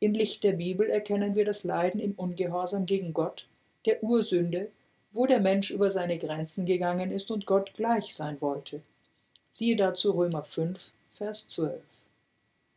Im 0.00 0.14
Licht 0.14 0.44
der 0.44 0.52
Bibel 0.52 0.88
erkennen 0.88 1.34
wir 1.34 1.44
das 1.44 1.64
Leiden 1.64 2.00
im 2.00 2.12
Ungehorsam 2.12 2.86
gegen 2.86 3.12
Gott, 3.12 3.46
der 3.86 4.02
Ursünde 4.02 4.68
wo 5.12 5.26
der 5.26 5.40
Mensch 5.40 5.70
über 5.70 5.90
seine 5.90 6.18
Grenzen 6.18 6.66
gegangen 6.66 7.10
ist 7.10 7.30
und 7.30 7.46
Gott 7.46 7.74
gleich 7.74 8.14
sein 8.14 8.40
wollte. 8.40 8.82
Siehe 9.50 9.76
dazu 9.76 10.12
Römer 10.12 10.44
5, 10.44 10.92
Vers 11.14 11.46
12. 11.48 11.80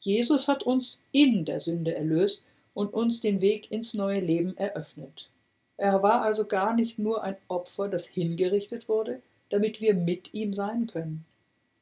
Jesus 0.01 0.47
hat 0.47 0.63
uns 0.63 1.01
in 1.11 1.45
der 1.45 1.59
Sünde 1.59 1.95
erlöst 1.95 2.43
und 2.73 2.93
uns 2.93 3.21
den 3.21 3.39
Weg 3.39 3.71
ins 3.71 3.93
neue 3.93 4.19
Leben 4.19 4.57
eröffnet. 4.57 5.29
Er 5.77 6.03
war 6.03 6.21
also 6.21 6.45
gar 6.45 6.75
nicht 6.75 6.99
nur 6.99 7.23
ein 7.23 7.37
Opfer, 7.47 7.87
das 7.87 8.07
hingerichtet 8.07 8.89
wurde, 8.89 9.21
damit 9.49 9.79
wir 9.79 9.93
mit 9.93 10.33
ihm 10.33 10.53
sein 10.53 10.87
können. 10.87 11.25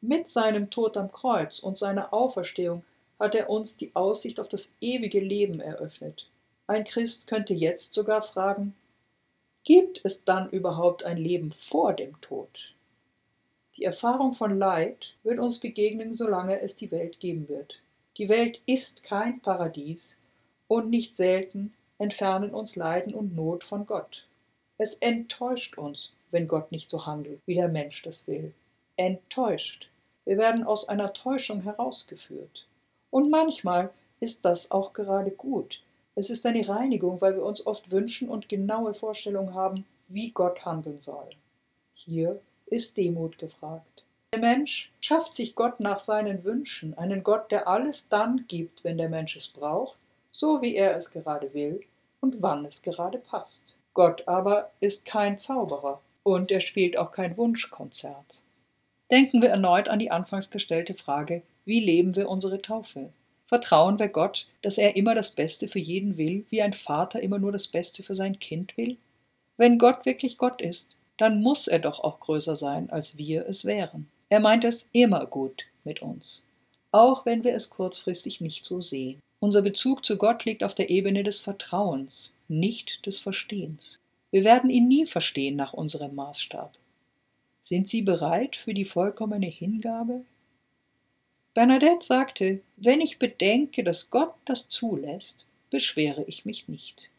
Mit 0.01 0.29
seinem 0.29 0.69
Tod 0.69 0.95
am 0.97 1.11
Kreuz 1.11 1.59
und 1.59 1.77
seiner 1.77 2.13
Auferstehung 2.13 2.83
hat 3.19 3.35
er 3.35 3.49
uns 3.49 3.77
die 3.77 3.95
Aussicht 3.95 4.39
auf 4.39 4.47
das 4.47 4.73
ewige 4.79 5.19
Leben 5.19 5.59
eröffnet. 5.59 6.27
Ein 6.67 6.85
Christ 6.85 7.27
könnte 7.27 7.53
jetzt 7.53 7.93
sogar 7.93 8.21
fragen, 8.21 8.75
Gibt 9.63 10.01
es 10.03 10.23
dann 10.23 10.49
überhaupt 10.49 11.03
ein 11.03 11.17
Leben 11.17 11.51
vor 11.51 11.93
dem 11.93 12.19
Tod? 12.21 12.73
Die 13.77 13.83
Erfahrung 13.83 14.33
von 14.33 14.57
Leid 14.57 15.13
wird 15.23 15.39
uns 15.39 15.59
begegnen, 15.59 16.13
solange 16.13 16.61
es 16.61 16.75
die 16.75 16.91
Welt 16.91 17.19
geben 17.19 17.47
wird. 17.49 17.81
Die 18.19 18.29
Welt 18.29 18.61
ist 18.65 19.03
kein 19.03 19.39
Paradies 19.39 20.17
und 20.67 20.89
nicht 20.89 21.15
selten 21.15 21.73
entfernen 21.97 22.53
uns 22.53 22.75
Leiden 22.75 23.13
und 23.15 23.35
Not 23.35 23.63
von 23.63 23.87
Gott. 23.87 24.27
Es 24.77 24.93
enttäuscht 24.95 25.77
uns, 25.77 26.13
wenn 26.29 26.47
Gott 26.47 26.71
nicht 26.71 26.89
so 26.89 27.05
handelt, 27.05 27.39
wie 27.45 27.55
der 27.55 27.69
Mensch 27.69 28.03
das 28.03 28.27
will. 28.27 28.53
Enttäuscht. 28.97 29.89
Wir 30.25 30.37
werden 30.37 30.63
aus 30.63 30.87
einer 30.87 31.13
Täuschung 31.13 31.61
herausgeführt. 31.61 32.67
Und 33.09 33.31
manchmal 33.31 33.89
ist 34.19 34.45
das 34.45 34.69
auch 34.69 34.93
gerade 34.93 35.31
gut, 35.31 35.81
es 36.19 36.29
ist 36.29 36.45
eine 36.45 36.67
Reinigung, 36.67 37.21
weil 37.21 37.35
wir 37.35 37.45
uns 37.45 37.65
oft 37.65 37.91
wünschen 37.91 38.27
und 38.27 38.49
genaue 38.49 38.93
Vorstellungen 38.93 39.53
haben, 39.53 39.85
wie 40.09 40.31
Gott 40.31 40.65
handeln 40.65 40.99
soll. 40.99 41.29
Hier 41.93 42.41
ist 42.65 42.97
Demut 42.97 43.37
gefragt. 43.37 43.88
Der 44.31 44.41
Mensch 44.41 44.91
schafft 45.01 45.33
sich 45.33 45.55
Gott 45.55 45.79
nach 45.79 45.97
seinen 45.97 46.43
Wünschen, 46.43 46.95
einen 46.95 47.23
Gott, 47.23 47.51
der 47.51 47.67
alles 47.67 48.09
dann 48.09 48.45
gibt, 48.47 48.83
wenn 48.83 48.99
der 48.99 49.09
Mensch 49.09 49.35
es 49.35 49.47
braucht, 49.47 49.97
so 50.31 50.61
wie 50.61 50.75
er 50.75 50.95
es 50.95 51.09
gerade 51.09 51.51
will 51.55 51.81
und 52.21 52.41
wann 52.41 52.63
es 52.63 52.83
gerade 52.83 53.17
passt. 53.17 53.73
Gott 53.95 54.27
aber 54.27 54.69
ist 54.81 55.05
kein 55.05 55.39
Zauberer 55.39 55.99
und 56.21 56.51
er 56.51 56.61
spielt 56.61 56.95
auch 56.95 57.11
kein 57.11 57.37
Wunschkonzert. 57.37 58.41
Denken 59.09 59.41
wir 59.41 59.49
erneut 59.49 59.89
an 59.89 59.97
die 59.97 60.11
anfangs 60.11 60.51
gestellte 60.51 60.93
Frage, 60.93 61.41
wie 61.65 61.79
leben 61.79 62.15
wir 62.15 62.29
unsere 62.29 62.61
Taufe? 62.61 63.09
Vertrauen 63.47 63.97
wir 63.97 64.09
Gott, 64.09 64.47
dass 64.61 64.77
er 64.77 64.95
immer 64.95 65.15
das 65.15 65.31
Beste 65.31 65.67
für 65.67 65.79
jeden 65.79 66.17
will, 66.17 66.45
wie 66.51 66.61
ein 66.61 66.73
Vater 66.73 67.19
immer 67.19 67.39
nur 67.39 67.51
das 67.51 67.67
Beste 67.67 68.03
für 68.03 68.13
sein 68.13 68.39
Kind 68.39 68.77
will? 68.77 68.97
Wenn 69.57 69.79
Gott 69.79 70.05
wirklich 70.05 70.37
Gott 70.37 70.61
ist, 70.61 70.95
dann 71.17 71.41
muss 71.41 71.67
er 71.67 71.79
doch 71.79 71.99
auch 71.99 72.19
größer 72.19 72.55
sein, 72.55 72.91
als 72.91 73.17
wir 73.17 73.49
es 73.49 73.65
wären. 73.65 74.07
Er 74.29 74.39
meint 74.39 74.63
es 74.63 74.87
immer 74.91 75.25
gut 75.25 75.65
mit 75.83 76.01
uns, 76.03 76.43
auch 76.91 77.25
wenn 77.25 77.43
wir 77.43 77.53
es 77.53 77.69
kurzfristig 77.69 78.41
nicht 78.41 78.65
so 78.65 78.81
sehen. 78.81 79.19
Unser 79.39 79.61
Bezug 79.63 80.05
zu 80.05 80.17
Gott 80.17 80.45
liegt 80.45 80.63
auf 80.63 80.75
der 80.75 80.89
Ebene 80.89 81.23
des 81.23 81.39
Vertrauens, 81.39 82.31
nicht 82.47 83.05
des 83.05 83.19
Verstehens. 83.19 83.99
Wir 84.31 84.43
werden 84.43 84.69
ihn 84.69 84.87
nie 84.87 85.05
verstehen 85.05 85.55
nach 85.55 85.73
unserem 85.73 86.13
Maßstab. 86.13 86.73
Sind 87.61 87.87
Sie 87.87 88.03
bereit 88.03 88.55
für 88.55 88.73
die 88.73 88.85
vollkommene 88.85 89.47
Hingabe? 89.47 90.21
Bernadette 91.55 92.05
sagte, 92.05 92.61
wenn 92.77 93.01
ich 93.01 93.19
bedenke, 93.19 93.83
dass 93.83 94.11
Gott 94.11 94.33
das 94.45 94.69
zulässt, 94.69 95.47
beschwere 95.71 96.23
ich 96.27 96.45
mich 96.45 96.67
nicht. 96.67 97.09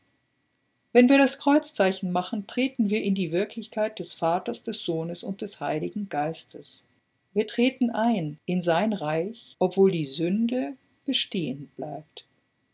Wenn 0.92 1.08
wir 1.08 1.18
das 1.18 1.38
Kreuzzeichen 1.38 2.12
machen, 2.12 2.46
treten 2.46 2.90
wir 2.90 3.02
in 3.02 3.14
die 3.14 3.32
Wirklichkeit 3.32 3.98
des 3.98 4.14
Vaters, 4.14 4.62
des 4.62 4.84
Sohnes 4.84 5.24
und 5.24 5.40
des 5.40 5.60
Heiligen 5.60 6.08
Geistes. 6.08 6.82
Wir 7.32 7.46
treten 7.46 7.90
ein 7.90 8.38
in 8.46 8.60
sein 8.60 8.92
Reich, 8.92 9.56
obwohl 9.58 9.90
die 9.90 10.06
Sünde 10.06 10.74
bestehen 11.06 11.70
bleibt. 11.76 12.24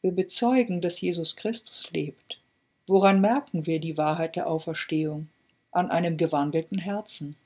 Wir 0.03 0.13
bezeugen, 0.13 0.81
dass 0.81 1.01
Jesus 1.01 1.37
Christus 1.37 1.91
lebt. 1.93 2.41
Woran 2.87 3.21
merken 3.21 3.67
wir 3.67 3.81
die 3.81 3.97
Wahrheit 3.97 4.37
der 4.37 4.49
Auferstehung? 4.49 5.29
An 5.73 5.91
einem 5.91 6.17
gewandelten 6.17 6.79
Herzen. 6.79 7.37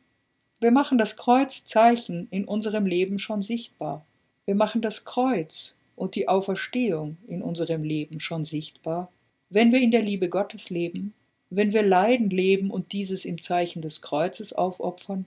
Wir 0.60 0.70
machen 0.70 0.98
das 0.98 1.16
Kreuzzeichen 1.16 2.28
in 2.30 2.44
unserem 2.44 2.86
Leben 2.86 3.18
schon 3.18 3.42
sichtbar. 3.42 4.04
Wir 4.44 4.54
machen 4.54 4.82
das 4.82 5.04
Kreuz 5.04 5.74
und 5.96 6.14
die 6.14 6.28
Auferstehung 6.28 7.16
in 7.26 7.42
unserem 7.42 7.82
Leben 7.82 8.20
schon 8.20 8.44
sichtbar 8.44 9.10
wenn 9.50 9.72
wir 9.72 9.80
in 9.80 9.90
der 9.90 10.02
Liebe 10.02 10.28
Gottes 10.28 10.70
leben, 10.70 11.12
wenn 11.50 11.72
wir 11.72 11.82
Leiden 11.82 12.30
leben 12.30 12.70
und 12.70 12.92
dieses 12.92 13.24
im 13.24 13.42
Zeichen 13.42 13.82
des 13.82 14.00
Kreuzes 14.00 14.52
aufopfern, 14.52 15.26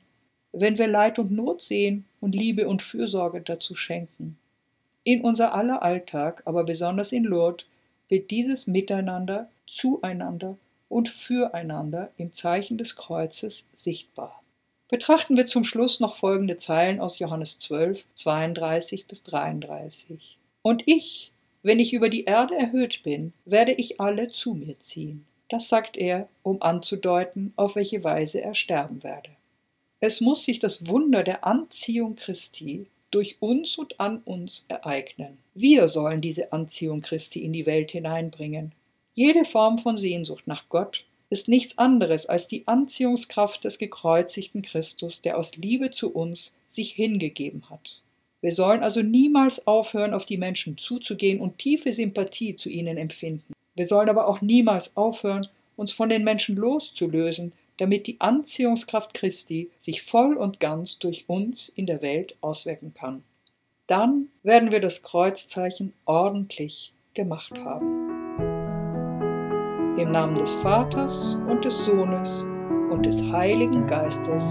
wenn 0.53 0.77
wir 0.77 0.87
Leid 0.87 1.19
und 1.19 1.31
Not 1.31 1.61
sehen 1.61 2.05
und 2.21 2.33
Liebe 2.33 2.67
und 2.67 2.81
Fürsorge 2.81 3.41
dazu 3.41 3.75
schenken. 3.75 4.37
In 5.03 5.21
unser 5.21 5.53
aller 5.53 5.83
Alltag, 5.83 6.43
aber 6.45 6.63
besonders 6.63 7.11
in 7.11 7.25
Lourdes, 7.25 7.65
wird 8.07 8.31
dieses 8.31 8.67
Miteinander, 8.67 9.49
zueinander 9.67 10.57
und 10.87 11.09
füreinander 11.09 12.11
im 12.17 12.31
Zeichen 12.31 12.77
des 12.77 12.95
Kreuzes 12.95 13.65
sichtbar. 13.73 14.41
Betrachten 14.89 15.35
wir 15.35 15.47
zum 15.47 15.63
Schluss 15.63 15.99
noch 15.99 16.15
folgende 16.15 16.55
Zeilen 16.55 16.99
aus 16.99 17.17
Johannes 17.17 17.57
12, 17.57 18.03
32 18.13 19.07
bis 19.07 19.23
33. 19.23 20.37
Und 20.61 20.83
ich, 20.85 21.31
wenn 21.63 21.79
ich 21.79 21.93
über 21.93 22.09
die 22.09 22.25
Erde 22.25 22.55
erhöht 22.55 23.01
bin, 23.01 23.33
werde 23.45 23.71
ich 23.71 23.99
alle 23.99 24.31
zu 24.31 24.53
mir 24.53 24.79
ziehen. 24.79 25.25
Das 25.49 25.67
sagt 25.67 25.97
er, 25.97 26.29
um 26.43 26.61
anzudeuten, 26.61 27.53
auf 27.55 27.75
welche 27.75 28.03
Weise 28.03 28.41
er 28.41 28.53
sterben 28.53 29.03
werde. 29.03 29.29
Es 30.05 30.19
muss 30.19 30.43
sich 30.43 30.59
das 30.59 30.85
Wunder 30.89 31.23
der 31.23 31.45
Anziehung 31.45 32.17
Christi 32.17 32.87
durch 33.09 33.37
uns 33.39 33.77
und 33.77 34.01
an 34.01 34.17
uns 34.25 34.65
ereignen. 34.67 35.37
Wir 35.55 35.87
sollen 35.87 36.19
diese 36.19 36.51
Anziehung 36.51 36.99
Christi 36.99 37.41
in 37.41 37.53
die 37.53 37.65
Welt 37.65 37.91
hineinbringen. 37.91 38.73
Jede 39.15 39.45
Form 39.45 39.79
von 39.79 39.95
Sehnsucht 39.95 40.45
nach 40.45 40.67
Gott 40.67 41.05
ist 41.29 41.47
nichts 41.47 41.77
anderes 41.77 42.25
als 42.25 42.49
die 42.49 42.67
Anziehungskraft 42.67 43.63
des 43.63 43.77
gekreuzigten 43.77 44.61
Christus, 44.61 45.21
der 45.21 45.37
aus 45.37 45.55
Liebe 45.55 45.91
zu 45.91 46.11
uns 46.11 46.53
sich 46.67 46.91
hingegeben 46.91 47.69
hat. 47.69 48.01
Wir 48.41 48.51
sollen 48.51 48.83
also 48.83 49.01
niemals 49.01 49.67
aufhören, 49.67 50.13
auf 50.13 50.25
die 50.25 50.37
Menschen 50.37 50.77
zuzugehen 50.77 51.39
und 51.39 51.59
tiefe 51.59 51.93
Sympathie 51.93 52.57
zu 52.57 52.69
ihnen 52.69 52.97
empfinden. 52.97 53.53
Wir 53.73 53.87
sollen 53.87 54.09
aber 54.09 54.27
auch 54.27 54.41
niemals 54.41 54.97
aufhören, 54.97 55.47
uns 55.77 55.93
von 55.93 56.09
den 56.09 56.25
Menschen 56.25 56.57
loszulösen, 56.57 57.53
damit 57.77 58.07
die 58.07 58.21
Anziehungskraft 58.21 59.13
Christi 59.13 59.71
sich 59.79 60.03
voll 60.03 60.35
und 60.35 60.59
ganz 60.59 60.99
durch 60.99 61.25
uns 61.27 61.69
in 61.69 61.85
der 61.85 62.01
Welt 62.01 62.35
auswirken 62.41 62.93
kann. 62.93 63.23
Dann 63.87 64.29
werden 64.43 64.71
wir 64.71 64.79
das 64.79 65.03
Kreuzzeichen 65.03 65.93
ordentlich 66.05 66.93
gemacht 67.13 67.53
haben. 67.57 68.09
Im 69.97 70.11
Namen 70.11 70.35
des 70.35 70.53
Vaters 70.55 71.35
und 71.47 71.65
des 71.65 71.85
Sohnes 71.85 72.41
und 72.89 73.05
des 73.05 73.23
Heiligen 73.23 73.85
Geistes. 73.87 74.43